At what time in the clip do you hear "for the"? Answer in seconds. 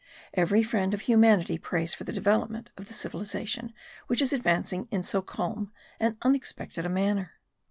1.93-2.11